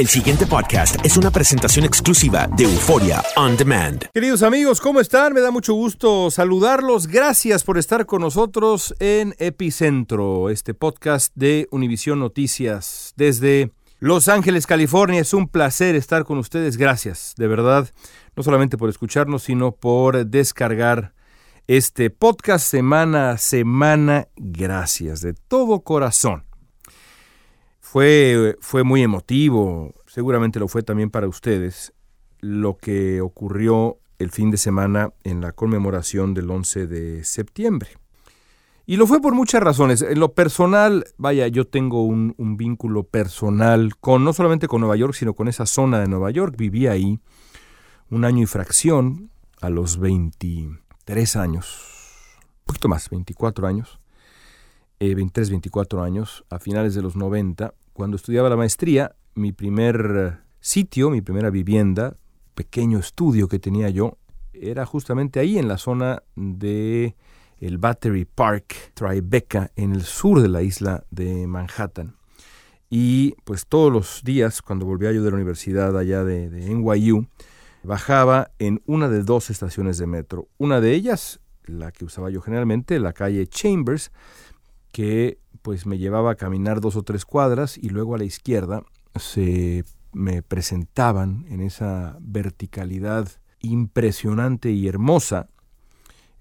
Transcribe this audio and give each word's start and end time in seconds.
El 0.00 0.08
siguiente 0.08 0.46
podcast 0.46 0.96
es 1.04 1.18
una 1.18 1.30
presentación 1.30 1.84
exclusiva 1.84 2.48
de 2.56 2.64
Euforia 2.64 3.22
On 3.36 3.54
Demand. 3.54 4.06
Queridos 4.14 4.42
amigos, 4.42 4.80
¿cómo 4.80 4.98
están? 4.98 5.34
Me 5.34 5.42
da 5.42 5.50
mucho 5.50 5.74
gusto 5.74 6.30
saludarlos. 6.30 7.06
Gracias 7.06 7.64
por 7.64 7.76
estar 7.76 8.06
con 8.06 8.22
nosotros 8.22 8.94
en 8.98 9.34
Epicentro, 9.38 10.48
este 10.48 10.72
podcast 10.72 11.34
de 11.34 11.68
Univisión 11.70 12.18
Noticias. 12.18 13.12
Desde 13.16 13.72
Los 13.98 14.28
Ángeles, 14.28 14.66
California, 14.66 15.20
es 15.20 15.34
un 15.34 15.48
placer 15.48 15.94
estar 15.96 16.24
con 16.24 16.38
ustedes. 16.38 16.78
Gracias, 16.78 17.34
de 17.36 17.46
verdad, 17.46 17.90
no 18.36 18.42
solamente 18.42 18.78
por 18.78 18.88
escucharnos, 18.88 19.42
sino 19.42 19.72
por 19.72 20.24
descargar 20.24 21.12
este 21.66 22.08
podcast 22.08 22.66
semana 22.66 23.32
a 23.32 23.36
semana. 23.36 24.28
Gracias, 24.36 25.20
de 25.20 25.34
todo 25.34 25.80
corazón. 25.80 26.44
Fue, 27.90 28.56
fue 28.60 28.84
muy 28.84 29.02
emotivo, 29.02 29.92
seguramente 30.10 30.58
lo 30.58 30.66
fue 30.66 30.82
también 30.82 31.08
para 31.08 31.28
ustedes, 31.28 31.92
lo 32.40 32.76
que 32.76 33.20
ocurrió 33.20 33.98
el 34.18 34.30
fin 34.30 34.50
de 34.50 34.56
semana 34.56 35.12
en 35.22 35.40
la 35.40 35.52
conmemoración 35.52 36.34
del 36.34 36.50
11 36.50 36.88
de 36.88 37.24
septiembre. 37.24 37.90
Y 38.86 38.96
lo 38.96 39.06
fue 39.06 39.20
por 39.20 39.34
muchas 39.34 39.62
razones. 39.62 40.02
En 40.02 40.18
lo 40.18 40.32
personal, 40.32 41.04
vaya, 41.16 41.46
yo 41.46 41.64
tengo 41.64 42.02
un, 42.04 42.34
vínculo 42.56 43.04
personal 43.04 43.96
con 44.00 44.24
no 44.24 44.32
solamente 44.32 44.66
con 44.66 44.80
Nueva 44.80 44.96
York, 44.96 45.14
sino 45.14 45.34
con 45.34 45.46
esa 45.46 45.64
zona 45.64 46.00
de 46.00 46.08
Nueva 46.08 46.32
York. 46.32 46.56
Viví 46.58 46.88
ahí 46.88 47.20
un 48.10 48.24
año 48.24 48.42
y 48.42 48.46
fracción 48.46 49.30
a 49.60 49.70
los 49.70 49.98
23 50.00 51.36
años, 51.36 52.36
un 52.42 52.64
poquito 52.64 52.88
más, 52.88 53.08
24 53.10 53.68
años, 53.68 54.00
eh, 54.98 55.14
23, 55.14 55.50
24 55.50 56.02
años, 56.02 56.44
a 56.50 56.58
finales 56.58 56.96
de 56.96 57.02
los 57.02 57.14
90 57.14 57.74
cuando 57.92 58.16
estudiaba 58.16 58.48
la 58.48 58.56
maestría, 58.56 59.14
mi 59.34 59.52
primer 59.52 60.40
sitio, 60.60 61.10
mi 61.10 61.22
primera 61.22 61.50
vivienda, 61.50 62.16
pequeño 62.54 62.98
estudio 62.98 63.48
que 63.48 63.58
tenía 63.58 63.88
yo, 63.90 64.18
era 64.52 64.84
justamente 64.84 65.40
ahí 65.40 65.58
en 65.58 65.68
la 65.68 65.78
zona 65.78 66.22
de 66.36 67.16
el 67.58 67.78
Battery 67.78 68.24
Park, 68.24 68.92
Tribeca, 68.94 69.70
en 69.76 69.92
el 69.92 70.02
sur 70.02 70.40
de 70.40 70.48
la 70.48 70.62
isla 70.62 71.04
de 71.10 71.46
Manhattan. 71.46 72.16
Y 72.88 73.34
pues 73.44 73.66
todos 73.66 73.92
los 73.92 74.22
días, 74.24 74.62
cuando 74.62 74.86
volvía 74.86 75.12
yo 75.12 75.22
de 75.22 75.30
la 75.30 75.36
universidad 75.36 75.96
allá 75.96 76.24
de, 76.24 76.50
de 76.50 76.74
NYU, 76.74 77.26
bajaba 77.82 78.50
en 78.58 78.82
una 78.86 79.08
de 79.08 79.22
dos 79.22 79.50
estaciones 79.50 79.98
de 79.98 80.06
metro. 80.06 80.48
Una 80.58 80.80
de 80.80 80.94
ellas, 80.94 81.40
la 81.64 81.92
que 81.92 82.04
usaba 82.04 82.30
yo 82.30 82.40
generalmente, 82.40 82.98
la 82.98 83.12
calle 83.12 83.46
Chambers, 83.46 84.10
que 84.90 85.38
pues 85.62 85.86
me 85.86 85.98
llevaba 85.98 86.32
a 86.32 86.36
caminar 86.36 86.80
dos 86.80 86.96
o 86.96 87.02
tres 87.02 87.24
cuadras 87.24 87.78
y 87.78 87.90
luego 87.90 88.14
a 88.14 88.18
la 88.18 88.24
izquierda 88.24 88.82
se 89.16 89.84
me 90.12 90.42
presentaban 90.42 91.46
en 91.48 91.60
esa 91.60 92.16
verticalidad 92.20 93.28
impresionante 93.60 94.70
y 94.70 94.88
hermosa 94.88 95.48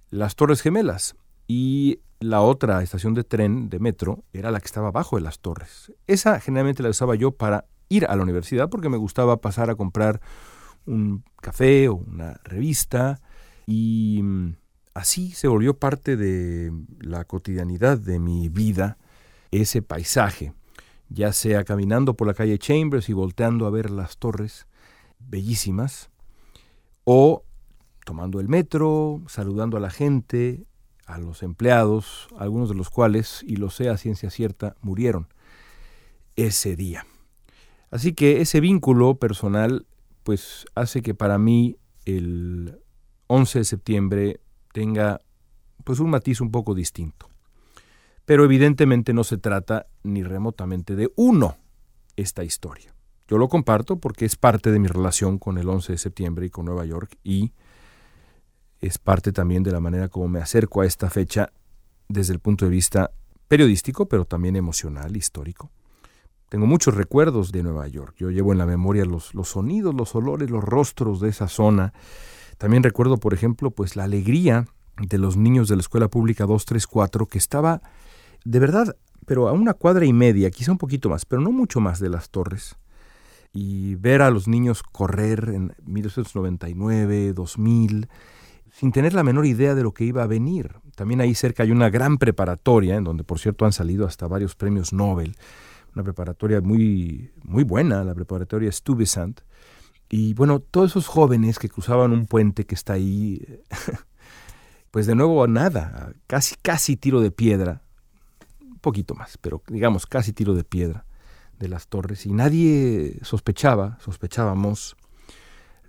las 0.10 0.36
Torres 0.36 0.62
Gemelas. 0.62 1.16
Y 1.48 2.00
la 2.20 2.42
otra 2.42 2.84
estación 2.84 3.14
de 3.14 3.24
tren 3.24 3.70
de 3.70 3.80
metro 3.80 4.24
era 4.34 4.52
la 4.52 4.60
que 4.60 4.66
estaba 4.66 4.90
abajo 4.90 5.16
de 5.16 5.22
las 5.24 5.40
torres. 5.40 5.94
Esa 6.06 6.40
generalmente 6.40 6.84
la 6.84 6.90
usaba 6.90 7.16
yo 7.16 7.32
para 7.32 7.66
ir 7.88 8.06
a 8.06 8.16
la 8.16 8.24
universidad 8.24 8.70
porque 8.70 8.90
me 8.90 8.98
gustaba 8.98 9.42
pasar 9.42 9.70
a 9.70 9.76
comprar 9.76 10.22
un 10.86 11.24
café 11.42 11.88
o 11.88 11.96
una 11.96 12.40
revista. 12.44 13.22
Y 13.66 14.22
mm, 14.22 14.56
así 14.94 15.32
se 15.32 15.48
volvió 15.48 15.78
parte 15.78 16.18
de 16.18 16.72
la 17.00 17.24
cotidianidad 17.26 17.98
de 17.98 18.20
mi 18.20 18.50
vida 18.50 18.98
ese 19.52 19.82
paisaje, 19.82 20.54
ya 21.10 21.34
sea 21.34 21.64
caminando 21.64 22.16
por 22.16 22.28
la 22.28 22.34
calle 22.34 22.58
Chambers 22.60 23.10
y 23.10 23.14
volteando 23.14 23.66
a 23.66 23.70
ver 23.70 23.90
las 23.90 24.18
torres 24.18 24.68
bellísimas, 25.20 26.10
o 27.04 27.44
tomando 28.06 28.40
el 28.40 28.48
metro, 28.48 29.22
saludando 29.28 29.78
a 29.78 29.80
la 29.80 29.90
gente, 29.90 30.66
a 31.06 31.18
los 31.18 31.44
empleados, 31.44 32.28
algunos 32.38 32.70
de 32.70 32.76
los 32.76 32.90
cuales, 32.90 33.44
y 33.46 33.56
lo 33.56 33.70
sé 33.70 33.90
a 33.90 33.98
ciencia 33.98 34.30
cierta, 34.30 34.76
murieron 34.82 35.28
ese 36.36 36.76
día. 36.76 37.06
Así 37.92 38.14
que 38.14 38.42
ese 38.42 38.60
vínculo 38.60 39.16
personal 39.16 39.88
pues 40.24 40.66
hace 40.76 41.02
que 41.02 41.16
para 41.16 41.40
mí 41.40 41.78
el 42.06 42.80
11 43.28 43.60
de 43.60 43.66
septiembre 43.66 44.40
tenga 44.74 45.22
pues 45.84 46.00
un 46.00 46.12
matiz 46.12 46.42
un 46.42 46.52
poco 46.52 46.76
distinto. 46.76 47.30
Pero 48.30 48.44
evidentemente 48.44 49.12
no 49.12 49.24
se 49.24 49.40
trata 49.40 49.88
ni 50.04 50.22
remotamente 50.22 50.96
de 50.96 51.12
uno 51.16 51.58
esta 52.16 52.44
historia. 52.44 52.94
Yo 53.28 53.40
lo 53.40 53.50
comparto 53.50 53.98
porque 53.98 54.26
es 54.26 54.36
parte 54.36 54.72
de 54.72 54.78
mi 54.78 54.88
relación 54.88 55.40
con 55.40 55.58
el 55.58 55.68
11 55.68 55.94
de 55.94 55.98
septiembre 55.98 56.46
y 56.46 56.52
con 56.52 56.66
Nueva 56.66 56.86
York 56.86 57.18
y 57.24 57.54
es 58.82 59.00
parte 59.00 59.32
también 59.32 59.64
de 59.64 59.72
la 59.72 59.80
manera 59.80 60.10
como 60.10 60.28
me 60.28 60.42
acerco 60.42 60.82
a 60.82 60.86
esta 60.86 61.10
fecha 61.10 61.52
desde 62.08 62.34
el 62.34 62.40
punto 62.40 62.66
de 62.66 62.72
vista 62.72 63.10
periodístico, 63.48 64.06
pero 64.06 64.26
también 64.26 64.56
emocional, 64.56 65.18
histórico. 65.18 65.72
Tengo 66.50 66.68
muchos 66.68 66.94
recuerdos 66.94 67.52
de 67.52 67.64
Nueva 67.64 67.88
York. 67.88 68.14
Yo 68.20 68.30
llevo 68.30 68.52
en 68.52 68.60
la 68.60 68.68
memoria 68.68 69.06
los, 69.06 69.34
los 69.34 69.50
sonidos, 69.50 69.96
los 69.96 70.14
olores, 70.14 70.52
los 70.52 70.64
rostros 70.64 71.20
de 71.20 71.30
esa 71.30 71.48
zona. 71.48 71.94
También 72.60 72.84
recuerdo, 72.84 73.18
por 73.18 73.34
ejemplo, 73.34 73.72
pues 73.72 73.96
la 73.96 74.04
alegría 74.04 74.68
de 75.02 75.18
los 75.18 75.36
niños 75.36 75.68
de 75.68 75.78
la 75.78 75.82
escuela 75.82 76.10
pública 76.10 76.46
234 76.46 77.26
que 77.26 77.40
estaba 77.40 77.82
de 78.46 78.60
verdad, 78.60 78.96
pero 79.26 79.48
a 79.48 79.52
una 79.52 79.74
cuadra 79.74 80.06
y 80.06 80.14
media, 80.14 80.50
quizá 80.52 80.72
un 80.72 80.78
poquito 80.78 81.10
más, 81.10 81.26
pero 81.26 81.42
no 81.42 81.52
mucho 81.52 81.80
más 81.80 82.00
de 82.00 82.10
las 82.10 82.30
torres, 82.30 82.78
y 83.54 83.96
ver 83.96 84.22
a 84.22 84.32
los 84.32 84.48
niños 84.48 84.84
correr 84.84 85.50
en 85.50 85.74
1999, 85.86 87.34
2000, 87.34 88.08
sin 88.72 88.92
tener 88.92 89.14
la 89.14 89.24
menor 89.24 89.46
idea 89.46 89.76
de 89.76 89.84
lo 89.84 89.94
que 89.94 90.06
iba 90.06 90.24
a 90.24 90.28
venir. 90.28 90.76
También 90.96 91.22
ahí 91.22 91.34
cerca 91.34 91.64
hay 91.64 91.72
una 91.72 91.90
gran 91.90 92.18
preparatoria, 92.18 92.96
en 92.96 93.04
donde 93.04 93.24
por 93.24 93.40
cierto 93.40 93.66
han 93.66 93.74
salido 93.74 94.06
hasta 94.06 94.28
varios 94.28 94.56
premios 94.56 94.94
Nobel, 94.94 95.36
una 95.94 96.04
preparatoria 96.04 96.62
muy, 96.62 97.32
muy 97.44 97.64
buena, 97.64 98.04
la 98.04 98.14
preparatoria 98.14 98.72
Stuyvesant. 98.72 99.42
Y 100.10 100.34
bueno, 100.34 100.60
todos 100.60 100.92
esos 100.92 101.08
jóvenes 101.08 101.60
que 101.60 101.70
cruzaban 101.70 102.12
un 102.12 102.26
puente 102.26 102.66
que 102.66 102.76
está 102.76 102.94
ahí, 102.94 103.46
pues 104.92 105.06
de 105.06 105.16
nuevo 105.16 105.46
nada, 105.48 106.14
casi, 106.26 106.56
casi 106.62 106.96
tiro 106.96 107.22
de 107.22 107.32
piedra, 107.32 107.84
poquito 108.80 109.16
más, 109.16 109.38
pero 109.38 109.62
digamos 109.68 110.06
casi 110.06 110.34
tiro 110.34 110.56
de 110.56 110.64
piedra 110.64 111.06
de 111.60 111.68
las 111.68 111.88
torres 111.88 112.26
y 112.26 112.32
nadie 112.32 113.20
sospechaba, 113.22 113.98
sospechábamos 114.00 114.96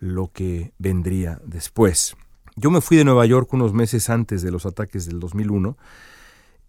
lo 0.01 0.33
que 0.33 0.73
vendría 0.78 1.41
después. 1.45 2.17
Yo 2.56 2.71
me 2.71 2.81
fui 2.81 2.97
de 2.97 3.05
Nueva 3.05 3.25
York 3.27 3.53
unos 3.53 3.73
meses 3.73 4.11
antes 4.11 4.43
de 4.43 4.51
los 4.51 4.67
ataques 4.67 5.06
del 5.06 5.21
2001. 5.21 5.77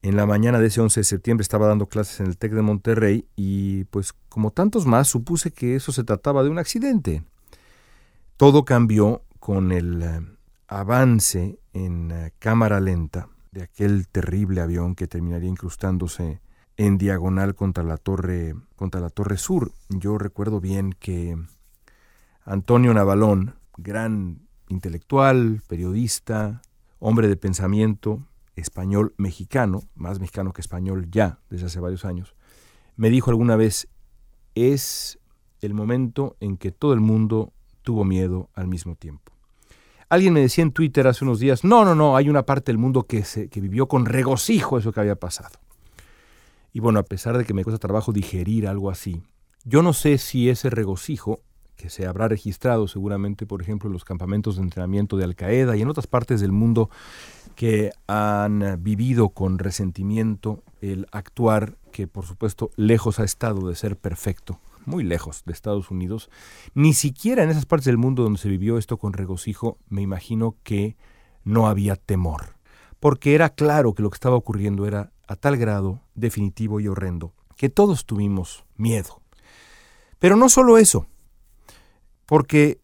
En 0.03 0.15
la 0.15 0.25
mañana 0.25 0.59
de 0.59 0.67
ese 0.67 0.81
11 0.81 0.99
de 0.99 1.03
septiembre 1.03 1.41
estaba 1.41 1.67
dando 1.67 1.87
clases 1.87 2.19
en 2.19 2.27
el 2.27 2.37
TEC 2.37 2.53
de 2.53 2.61
Monterrey 2.61 3.27
y 3.35 3.85
pues 3.85 4.13
como 4.29 4.51
tantos 4.51 4.85
más 4.85 5.07
supuse 5.07 5.51
que 5.51 5.75
eso 5.75 5.91
se 5.91 6.03
trataba 6.03 6.43
de 6.43 6.49
un 6.49 6.59
accidente. 6.59 7.23
Todo 8.37 8.65
cambió 8.65 9.23
con 9.39 9.71
el 9.71 10.01
eh, 10.01 10.21
avance 10.67 11.59
en 11.73 12.11
eh, 12.11 12.31
cámara 12.39 12.79
lenta 12.79 13.27
de 13.51 13.63
aquel 13.63 14.07
terrible 14.07 14.61
avión 14.61 14.95
que 14.95 15.07
terminaría 15.07 15.49
incrustándose 15.49 16.39
en 16.77 16.97
diagonal 16.97 17.53
contra 17.53 17.83
la 17.83 17.97
torre 17.97 18.55
contra 18.77 19.01
la 19.01 19.09
torre 19.09 19.37
sur. 19.37 19.73
Yo 19.89 20.17
recuerdo 20.17 20.61
bien 20.61 20.93
que 20.93 21.37
Antonio 22.45 22.93
Navalón, 22.93 23.55
gran 23.77 24.47
intelectual, 24.69 25.61
periodista, 25.67 26.61
hombre 26.99 27.27
de 27.27 27.35
pensamiento, 27.35 28.25
español 28.55 29.13
mexicano, 29.17 29.83
más 29.95 30.21
mexicano 30.21 30.53
que 30.53 30.61
español 30.61 31.09
ya 31.11 31.39
desde 31.49 31.65
hace 31.65 31.81
varios 31.81 32.05
años, 32.05 32.35
me 32.95 33.09
dijo 33.09 33.31
alguna 33.31 33.57
vez, 33.57 33.89
es 34.55 35.19
el 35.59 35.73
momento 35.73 36.37
en 36.39 36.55
que 36.55 36.71
todo 36.71 36.93
el 36.93 37.01
mundo 37.01 37.51
tuvo 37.81 38.05
miedo 38.05 38.49
al 38.53 38.67
mismo 38.67 38.95
tiempo. 38.95 39.30
Alguien 40.11 40.33
me 40.33 40.41
decía 40.41 40.61
en 40.63 40.73
Twitter 40.73 41.07
hace 41.07 41.23
unos 41.23 41.39
días, 41.39 41.63
no, 41.63 41.85
no, 41.85 41.95
no, 41.95 42.17
hay 42.17 42.27
una 42.27 42.45
parte 42.45 42.73
del 42.73 42.77
mundo 42.77 43.03
que, 43.03 43.23
se, 43.23 43.47
que 43.47 43.61
vivió 43.61 43.87
con 43.87 44.05
regocijo 44.05 44.77
eso 44.77 44.91
que 44.91 44.99
había 44.99 45.15
pasado. 45.15 45.57
Y 46.73 46.81
bueno, 46.81 46.99
a 46.99 47.03
pesar 47.03 47.37
de 47.37 47.45
que 47.45 47.53
me 47.53 47.63
cuesta 47.63 47.79
trabajo 47.79 48.11
digerir 48.11 48.67
algo 48.67 48.91
así, 48.91 49.23
Yo 49.63 49.81
no 49.81 49.93
sé 49.93 50.17
si 50.17 50.49
ese 50.49 50.69
regocijo, 50.69 51.39
que 51.77 51.89
se 51.89 52.07
habrá 52.07 52.27
registrado 52.27 52.89
seguramente, 52.89 53.45
por 53.45 53.61
ejemplo, 53.61 53.87
en 53.87 53.93
los 53.93 54.03
campamentos 54.03 54.57
de 54.57 54.63
entrenamiento 54.63 55.15
de 55.15 55.23
Al 55.23 55.35
Qaeda 55.35 55.77
y 55.77 55.81
en 55.81 55.87
otras 55.87 56.07
partes 56.07 56.41
del 56.41 56.51
mundo 56.51 56.89
que 57.55 57.91
han 58.07 58.83
vivido 58.83 59.29
con 59.29 59.59
resentimiento 59.59 60.61
el 60.81 61.07
actuar 61.13 61.77
que, 61.93 62.07
por 62.07 62.25
supuesto, 62.25 62.69
lejos 62.75 63.19
ha 63.19 63.23
estado 63.23 63.65
de 63.69 63.75
ser 63.75 63.95
perfecto, 63.95 64.59
muy 64.85 65.03
lejos 65.03 65.43
de 65.45 65.53
Estados 65.53 65.91
Unidos, 65.91 66.29
ni 66.73 66.93
siquiera 66.93 67.43
en 67.43 67.49
esas 67.49 67.65
partes 67.65 67.85
del 67.85 67.97
mundo 67.97 68.23
donde 68.23 68.39
se 68.39 68.49
vivió 68.49 68.77
esto 68.77 68.97
con 68.97 69.13
regocijo, 69.13 69.77
me 69.87 70.01
imagino 70.01 70.55
que 70.63 70.97
no 71.43 71.67
había 71.67 71.95
temor, 71.95 72.55
porque 72.99 73.35
era 73.35 73.49
claro 73.49 73.93
que 73.93 74.03
lo 74.03 74.09
que 74.09 74.15
estaba 74.15 74.35
ocurriendo 74.35 74.85
era 74.85 75.11
a 75.27 75.35
tal 75.35 75.57
grado 75.57 76.01
definitivo 76.13 76.79
y 76.79 76.87
horrendo 76.87 77.33
que 77.55 77.69
todos 77.69 78.05
tuvimos 78.05 78.65
miedo. 78.75 79.21
Pero 80.19 80.35
no 80.35 80.49
solo 80.49 80.77
eso, 80.77 81.07
porque 82.25 82.79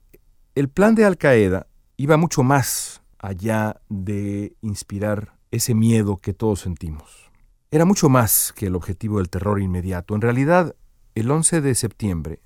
el 0.56 0.70
plan 0.70 0.96
de 0.96 1.06
Al 1.06 1.18
Qaeda 1.18 1.68
iba 1.98 2.18
mucho 2.18 2.44
más 2.44 3.02
allá 3.20 3.82
de 3.90 4.56
inspirar 4.62 5.38
ese 5.52 5.74
miedo 5.74 6.18
que 6.18 6.34
todos 6.34 6.62
sentimos. 6.62 7.32
Era 7.72 7.86
mucho 7.86 8.10
más 8.10 8.54
que 8.56 8.68
el 8.68 8.76
objetivo 8.76 9.18
del 9.18 9.30
terror 9.30 9.62
inmediato. 9.62 10.16
En 10.16 10.22
realidad, 10.22 10.76
el 11.20 11.32
11 11.32 11.62
de 11.62 11.74
septiembre 11.74 12.42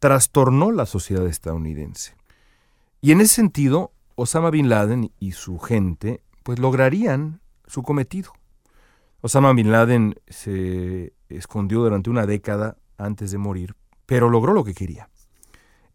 trastornó 0.00 0.70
la 0.70 0.84
sociedad 0.84 1.26
estadounidense. 1.26 2.14
Y 3.00 3.12
en 3.12 3.22
ese 3.22 3.36
sentido, 3.36 3.92
Osama 4.16 4.50
Bin 4.50 4.68
Laden 4.68 5.12
y 5.18 5.32
su 5.32 5.58
gente 5.58 6.22
pues 6.42 6.58
lograrían 6.58 7.40
su 7.66 7.82
cometido. 7.82 8.32
Osama 9.22 9.52
Bin 9.54 9.72
Laden 9.72 10.14
se 10.28 11.14
escondió 11.30 11.80
durante 11.80 12.10
una 12.10 12.26
década 12.26 12.76
antes 12.98 13.30
de 13.30 13.38
morir, 13.38 13.74
pero 14.04 14.28
logró 14.28 14.52
lo 14.52 14.62
que 14.62 14.74
quería. 14.74 15.08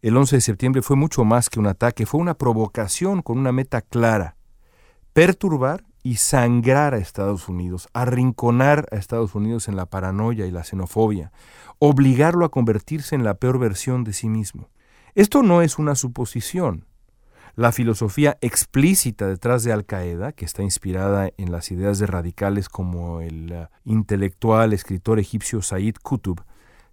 El 0.00 0.16
11 0.16 0.36
de 0.36 0.40
septiembre 0.40 0.82
fue 0.82 0.96
mucho 0.96 1.24
más 1.24 1.48
que 1.48 1.60
un 1.60 1.68
ataque, 1.68 2.04
fue 2.04 2.20
una 2.20 2.34
provocación 2.34 3.22
con 3.22 3.38
una 3.38 3.52
meta 3.52 3.80
clara, 3.80 4.36
perturbar 5.12 5.84
y 6.02 6.16
sangrar 6.16 6.94
a 6.94 6.98
Estados 6.98 7.48
Unidos, 7.48 7.88
arrinconar 7.92 8.88
a 8.90 8.96
Estados 8.96 9.34
Unidos 9.34 9.68
en 9.68 9.76
la 9.76 9.86
paranoia 9.86 10.46
y 10.46 10.50
la 10.50 10.64
xenofobia, 10.64 11.32
obligarlo 11.78 12.44
a 12.44 12.50
convertirse 12.50 13.14
en 13.14 13.24
la 13.24 13.34
peor 13.34 13.58
versión 13.58 14.04
de 14.04 14.12
sí 14.12 14.28
mismo. 14.28 14.68
Esto 15.14 15.42
no 15.42 15.62
es 15.62 15.78
una 15.78 15.94
suposición. 15.94 16.86
La 17.54 17.70
filosofía 17.70 18.38
explícita 18.40 19.26
detrás 19.26 19.62
de 19.62 19.72
Al 19.72 19.84
Qaeda, 19.84 20.32
que 20.32 20.46
está 20.46 20.62
inspirada 20.62 21.28
en 21.36 21.52
las 21.52 21.70
ideas 21.70 21.98
de 21.98 22.06
radicales 22.06 22.70
como 22.70 23.20
el 23.20 23.52
uh, 23.52 23.66
intelectual 23.84 24.72
escritor 24.72 25.18
egipcio 25.18 25.60
Said 25.60 25.96
Qutb, 26.02 26.40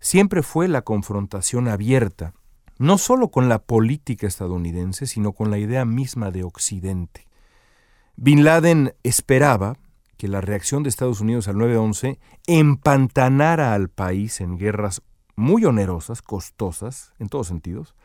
siempre 0.01 0.43
fue 0.43 0.67
la 0.67 0.81
confrontación 0.81 1.69
abierta, 1.69 2.33
no 2.77 2.97
solo 2.97 3.29
con 3.29 3.47
la 3.47 3.59
política 3.59 4.27
estadounidense, 4.27 5.07
sino 5.07 5.31
con 5.31 5.49
la 5.49 5.59
idea 5.59 5.85
misma 5.85 6.29
de 6.29 6.43
Occidente. 6.43 7.28
Bin 8.21 8.43
Laden 8.43 8.93
esperaba 9.03 9.77
que 10.17 10.27
la 10.27 10.41
reacción 10.41 10.83
de 10.83 10.89
Estados 10.89 11.21
Unidos 11.21 11.47
al 11.47 11.55
9-11 11.55 12.19
empantanara 12.47 13.73
al 13.73 13.87
país 13.87 14.41
en 14.41 14.57
guerras 14.57 15.01
muy 15.37 15.63
onerosas, 15.63 16.21
costosas, 16.21 17.13
en 17.17 17.29
todos 17.29 17.47
sentidos, 17.47 17.95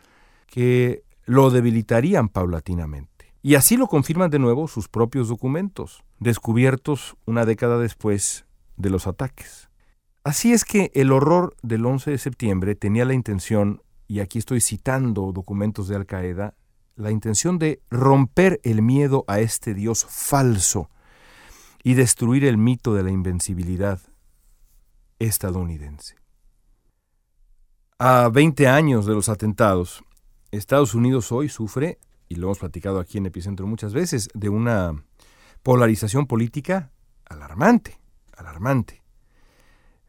que 0.46 1.02
lo 1.25 1.50
debilitarían 1.50 2.28
paulatinamente. 2.28 3.34
Y 3.43 3.56
así 3.56 3.76
lo 3.76 3.88
confirman 3.88 4.31
de 4.31 4.38
nuevo 4.38 4.69
sus 4.69 4.87
propios 4.87 5.26
documentos, 5.26 6.05
descubiertos 6.20 7.16
una 7.26 7.44
década 7.44 7.78
después 7.78 8.44
de 8.76 8.90
los 8.90 9.08
ataques. 9.08 9.69
Así 10.22 10.52
es 10.52 10.64
que 10.64 10.93
el 10.94 11.11
horror 11.11 11.56
del 11.64 11.84
11 11.84 12.12
de 12.12 12.19
septiembre 12.19 12.76
tenía 12.76 13.05
la 13.05 13.14
intención, 13.14 13.82
y 14.06 14.20
aquí 14.20 14.38
estoy 14.38 14.61
citando 14.61 15.32
documentos 15.32 15.88
de 15.88 15.96
Al 15.96 16.06
Qaeda, 16.06 16.55
la 16.96 17.11
intención 17.11 17.58
de 17.58 17.81
romper 17.91 18.61
el 18.62 18.82
miedo 18.82 19.25
a 19.26 19.41
este 19.41 19.75
Dios 19.75 20.06
falso 20.08 20.91
y 21.82 21.94
destruir 21.94 22.44
el 22.44 22.56
mito 22.56 22.94
de 22.94 23.02
la 23.02 23.11
invencibilidad 23.11 24.00
estadounidense. 25.19 26.17
A 27.99 28.29
20 28.29 28.69
años 28.69 29.06
de 29.06 29.14
los 29.14 29.29
atentados, 29.29 30.02
Estados 30.50 30.94
Unidos 30.94 31.31
hoy 31.32 31.49
sufre, 31.49 31.99
y 32.29 32.37
lo 32.37 32.46
hemos 32.46 32.58
platicado 32.58 32.99
aquí 32.99 33.19
en 33.19 33.26
Epicentro 33.26 33.67
muchas 33.67 33.93
veces, 33.93 34.29
de 34.35 34.49
una 34.49 35.05
polarización 35.62 36.26
política 36.26 36.90
alarmante, 37.25 38.00
alarmante. 38.37 39.02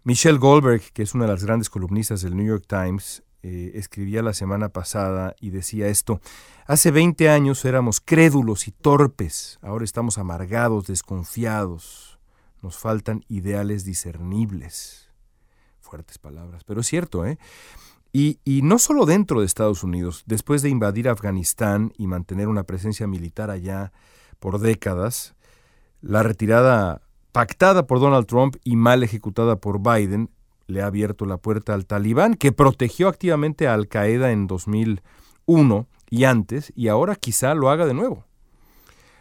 Michelle 0.03 0.37
Goldberg, 0.37 0.93
que 0.93 1.03
es 1.03 1.15
una 1.15 1.25
de 1.25 1.31
las 1.31 1.43
grandes 1.43 1.69
columnistas 1.69 2.21
del 2.21 2.35
New 2.35 2.45
York 2.45 2.65
Times, 2.67 3.23
eh, 3.47 3.77
escribía 3.77 4.23
la 4.23 4.33
semana 4.33 4.69
pasada 4.69 5.35
y 5.39 5.51
decía 5.51 5.87
esto, 5.87 6.19
hace 6.65 6.89
20 6.89 7.29
años 7.29 7.63
éramos 7.63 8.01
crédulos 8.01 8.67
y 8.67 8.71
torpes, 8.71 9.59
ahora 9.61 9.85
estamos 9.85 10.17
amargados, 10.17 10.87
desconfiados, 10.87 12.17
nos 12.63 12.79
faltan 12.79 13.23
ideales 13.27 13.85
discernibles. 13.85 15.11
Fuertes 15.79 16.17
palabras, 16.17 16.63
pero 16.63 16.81
es 16.81 16.87
cierto, 16.87 17.23
¿eh? 17.23 17.37
Y, 18.11 18.39
y, 18.45 18.63
no 18.63 18.79
solo 18.79 19.05
dentro 19.05 19.41
de 19.41 19.45
Estados 19.45 19.83
Unidos, 19.83 20.23
después 20.25 20.63
de 20.63 20.69
invadir 20.69 21.07
Afganistán 21.07 21.93
y 21.99 22.07
mantener 22.07 22.47
una 22.47 22.63
presencia 22.63 23.05
militar 23.05 23.51
allá 23.51 23.91
por 24.39 24.57
décadas, 24.57 25.35
la 26.01 26.23
retirada 26.23 27.03
pactada 27.31 27.85
por 27.85 27.99
Donald 27.99 28.25
Trump 28.25 28.55
y 28.63 28.75
mal 28.75 29.03
ejecutada 29.03 29.57
por 29.57 29.81
Biden 29.83 30.31
le 30.67 30.81
ha 30.81 30.87
abierto 30.87 31.25
la 31.25 31.37
puerta 31.37 31.73
al 31.73 31.85
talibán, 31.85 32.35
que 32.35 32.51
protegió 32.51 33.07
activamente 33.07 33.67
a 33.67 33.73
Al 33.73 33.87
Qaeda 33.87 34.31
en 34.31 34.47
2001 34.47 35.87
y 36.09 36.23
antes, 36.23 36.71
y 36.75 36.87
ahora 36.87 37.15
quizá 37.15 37.53
lo 37.53 37.69
haga 37.69 37.85
de 37.85 37.93
nuevo. 37.93 38.25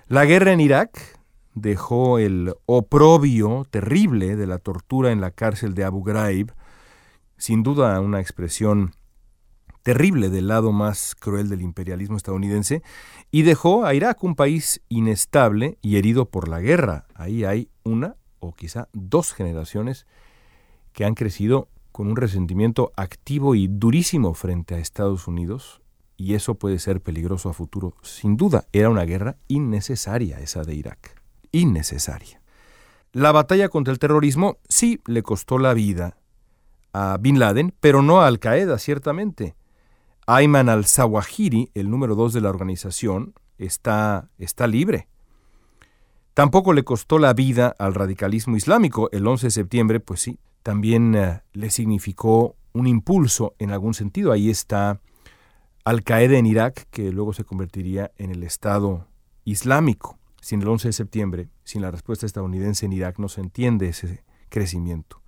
La 0.06 0.24
guerra 0.24 0.52
en 0.52 0.60
Irak 0.60 1.18
dejó 1.54 2.18
el 2.18 2.54
oprobio 2.66 3.66
terrible 3.70 4.36
de 4.36 4.46
la 4.46 4.58
tortura 4.58 5.12
en 5.12 5.20
la 5.20 5.30
cárcel 5.30 5.74
de 5.74 5.84
Abu 5.84 6.02
Ghraib, 6.02 6.52
sin 7.36 7.62
duda 7.62 8.00
una 8.00 8.20
expresión 8.20 8.94
terrible 9.82 10.30
del 10.30 10.48
lado 10.48 10.72
más 10.72 11.14
cruel 11.14 11.48
del 11.48 11.60
imperialismo 11.60 12.16
estadounidense, 12.16 12.82
y 13.30 13.42
dejó 13.42 13.84
a 13.84 13.94
Irak 13.94 14.24
un 14.24 14.34
país 14.34 14.80
inestable 14.88 15.78
y 15.82 15.96
herido 15.96 16.26
por 16.30 16.48
la 16.48 16.60
guerra. 16.60 17.06
Ahí 17.14 17.44
hay 17.44 17.68
una 17.82 18.16
o 18.40 18.54
quizá 18.54 18.88
dos 18.92 19.32
generaciones 19.32 20.06
que 20.94 21.04
han 21.04 21.14
crecido 21.14 21.68
con 21.92 22.08
un 22.08 22.16
resentimiento 22.16 22.92
activo 22.96 23.54
y 23.54 23.68
durísimo 23.68 24.32
frente 24.32 24.74
a 24.74 24.78
Estados 24.78 25.28
Unidos, 25.28 25.82
y 26.16 26.34
eso 26.34 26.54
puede 26.54 26.78
ser 26.78 27.00
peligroso 27.00 27.50
a 27.50 27.52
futuro. 27.52 27.94
Sin 28.02 28.36
duda, 28.36 28.64
era 28.72 28.88
una 28.88 29.04
guerra 29.04 29.36
innecesaria 29.48 30.40
esa 30.40 30.62
de 30.62 30.74
Irak. 30.74 31.20
Innecesaria. 31.52 32.40
La 33.12 33.32
batalla 33.32 33.68
contra 33.68 33.92
el 33.92 33.98
terrorismo 33.98 34.58
sí 34.68 35.00
le 35.06 35.22
costó 35.22 35.58
la 35.58 35.74
vida 35.74 36.16
a 36.92 37.16
Bin 37.20 37.38
Laden, 37.38 37.74
pero 37.80 38.02
no 38.02 38.20
a 38.20 38.28
Al 38.28 38.38
Qaeda, 38.38 38.78
ciertamente. 38.78 39.54
Ayman 40.26 40.68
al-Zawahiri, 40.68 41.70
el 41.74 41.90
número 41.90 42.14
dos 42.14 42.32
de 42.32 42.40
la 42.40 42.48
organización, 42.48 43.34
está, 43.58 44.30
está 44.38 44.66
libre. 44.66 45.08
Tampoco 46.34 46.72
le 46.72 46.82
costó 46.82 47.18
la 47.18 47.34
vida 47.34 47.74
al 47.78 47.94
radicalismo 47.94 48.56
islámico. 48.56 49.08
El 49.12 49.26
11 49.26 49.48
de 49.48 49.50
septiembre, 49.52 50.00
pues 50.00 50.20
sí, 50.20 50.38
también 50.64 51.14
eh, 51.14 51.42
le 51.52 51.70
significó 51.70 52.56
un 52.72 52.86
impulso 52.88 53.54
en 53.58 53.70
algún 53.70 53.92
sentido. 53.92 54.32
Ahí 54.32 54.48
está 54.48 54.98
Al 55.84 56.02
Qaeda 56.02 56.38
en 56.38 56.46
Irak, 56.46 56.88
que 56.90 57.12
luego 57.12 57.34
se 57.34 57.44
convertiría 57.44 58.10
en 58.16 58.30
el 58.30 58.42
Estado 58.42 59.06
Islámico. 59.44 60.18
Sin 60.40 60.62
el 60.62 60.68
11 60.68 60.88
de 60.88 60.92
septiembre, 60.92 61.48
sin 61.64 61.82
la 61.82 61.90
respuesta 61.90 62.24
estadounidense 62.24 62.86
en 62.86 62.94
Irak, 62.94 63.18
no 63.18 63.28
se 63.28 63.42
entiende 63.42 63.88
ese 63.88 64.24
crecimiento. 64.48 65.20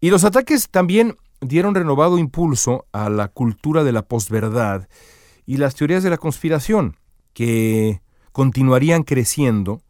Y 0.00 0.10
los 0.10 0.24
ataques 0.24 0.70
también 0.70 1.16
dieron 1.40 1.74
renovado 1.74 2.16
impulso 2.18 2.86
a 2.92 3.10
la 3.10 3.26
cultura 3.26 3.82
de 3.82 3.92
la 3.92 4.02
posverdad 4.02 4.88
y 5.46 5.56
las 5.56 5.74
teorías 5.74 6.04
de 6.04 6.10
la 6.10 6.16
conspiración, 6.16 6.96
que 7.32 8.02
continuarían 8.30 9.02
creciendo 9.02 9.82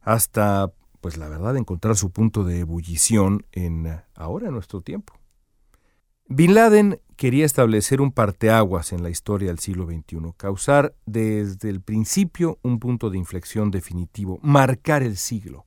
hasta 0.00 0.72
pues 1.06 1.18
la 1.18 1.28
verdad, 1.28 1.56
encontrar 1.56 1.94
su 1.94 2.10
punto 2.10 2.42
de 2.42 2.58
ebullición 2.58 3.46
en 3.52 3.86
eh, 3.86 4.02
ahora 4.16 4.48
en 4.48 4.54
nuestro 4.54 4.80
tiempo. 4.80 5.14
Bin 6.26 6.52
Laden 6.52 7.00
quería 7.14 7.44
establecer 7.44 8.00
un 8.00 8.10
parteaguas 8.10 8.92
en 8.92 9.04
la 9.04 9.08
historia 9.08 9.46
del 9.46 9.60
siglo 9.60 9.86
XXI, 9.86 10.32
causar 10.36 10.96
desde 11.06 11.70
el 11.70 11.80
principio 11.80 12.58
un 12.62 12.80
punto 12.80 13.08
de 13.08 13.18
inflexión 13.18 13.70
definitivo, 13.70 14.40
marcar 14.42 15.04
el 15.04 15.16
siglo. 15.16 15.64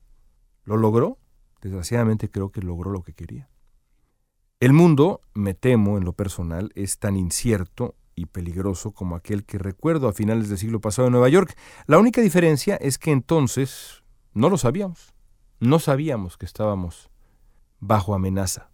¿Lo 0.64 0.76
logró? 0.76 1.16
Desgraciadamente 1.62 2.30
creo 2.30 2.52
que 2.52 2.60
logró 2.60 2.90
lo 2.90 3.02
que 3.02 3.14
quería. 3.14 3.48
El 4.60 4.74
mundo, 4.74 5.22
me 5.32 5.54
temo 5.54 5.96
en 5.96 6.04
lo 6.04 6.12
personal, 6.12 6.70
es 6.74 6.98
tan 6.98 7.16
incierto 7.16 7.94
y 8.14 8.26
peligroso 8.26 8.92
como 8.92 9.16
aquel 9.16 9.46
que 9.46 9.56
recuerdo 9.56 10.06
a 10.06 10.12
finales 10.12 10.50
del 10.50 10.58
siglo 10.58 10.82
pasado 10.82 11.08
en 11.08 11.12
Nueva 11.12 11.30
York. 11.30 11.56
La 11.86 11.98
única 11.98 12.20
diferencia 12.20 12.76
es 12.76 12.98
que 12.98 13.10
entonces 13.10 14.02
no 14.34 14.50
lo 14.50 14.58
sabíamos. 14.58 15.14
No 15.60 15.78
sabíamos 15.78 16.38
que 16.38 16.46
estábamos 16.46 17.10
bajo 17.80 18.14
amenaza. 18.14 18.70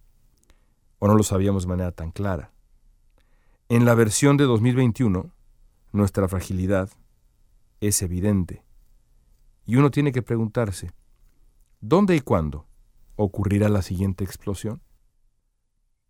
o 0.99 1.07
no 1.07 1.15
lo 1.15 1.23
sabíamos 1.23 1.63
de 1.63 1.67
manera 1.69 1.91
tan 1.91 2.11
clara. 2.11 2.51
En 3.67 3.85
la 3.85 3.93
versión 3.93 4.37
de 4.37 4.45
2021, 4.45 5.29
nuestra 5.91 6.27
fragilidad 6.29 6.89
es 7.81 8.01
evidente. 8.01 8.63
Y 9.65 9.75
uno 9.75 9.91
tiene 9.91 10.11
que 10.13 10.23
preguntarse, 10.23 10.91
¿dónde 11.81 12.15
y 12.15 12.21
cuándo 12.21 12.65
ocurrirá 13.17 13.67
la 13.67 13.81
siguiente 13.81 14.23
explosión? 14.23 14.81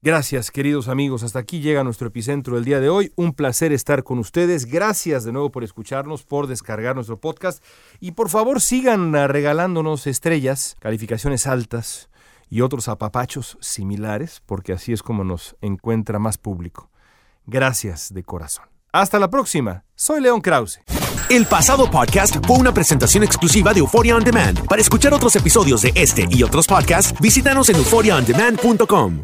Gracias, 0.08 0.52
queridos 0.52 0.88
amigos. 0.88 1.24
Hasta 1.24 1.40
aquí 1.40 1.60
llega 1.60 1.84
nuestro 1.84 2.08
epicentro 2.08 2.56
del 2.56 2.64
día 2.64 2.80
de 2.80 2.88
hoy. 2.88 3.12
Un 3.18 3.34
placer 3.34 3.74
estar 3.74 4.06
con 4.06 4.20
ustedes. 4.20 4.66
Gracias 4.66 5.26
de 5.26 5.34
nuevo 5.34 5.52
por 5.52 5.66
escucharnos, 5.66 6.24
por 6.24 6.48
descargar 6.48 6.96
nuestro 6.96 7.20
podcast. 7.20 7.62
Y 8.00 8.14
por 8.14 8.30
favor 8.30 8.62
sigan 8.62 9.12
regalándonos 9.12 10.08
estrellas, 10.08 10.78
calificaciones 10.80 11.46
altas 11.46 12.10
y 12.50 12.62
otros 12.62 12.88
apapachos 12.88 13.58
similares, 13.60 14.42
porque 14.46 14.72
así 14.72 14.94
es 14.94 15.04
como 15.04 15.26
nos 15.26 15.58
encuentra 15.60 16.20
más 16.20 16.38
público. 16.38 16.90
Gracias 17.46 18.14
de 18.14 18.24
corazón. 18.24 18.64
Hasta 18.94 19.20
la 19.20 19.30
próxima. 19.30 19.84
Soy 19.94 20.22
León 20.22 20.40
Krause. 20.40 20.80
El 21.30 21.48
pasado 21.48 21.92
podcast 21.92 22.38
fue 22.48 22.56
una 22.56 22.74
presentación 22.74 23.26
exclusiva 23.26 23.74
de 23.74 23.82
Euphoria 23.82 24.16
On 24.16 24.24
Demand. 24.24 24.66
Para 24.68 24.82
escuchar 24.82 25.14
otros 25.14 25.36
episodios 25.36 25.82
de 25.82 25.92
este 25.96 26.26
y 26.30 26.44
otros 26.44 26.66
podcasts, 26.66 27.14
visítanos 27.20 27.68
en 27.68 27.76
euphoriaondemand.com. 27.76 29.24